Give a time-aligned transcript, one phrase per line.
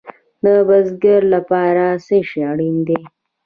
[0.43, 3.01] د بزګر لپاره څه شی اړین دی؟